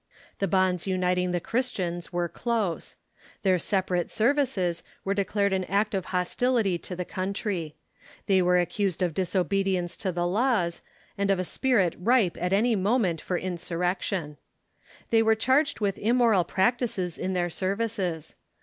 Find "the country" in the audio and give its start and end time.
6.95-7.75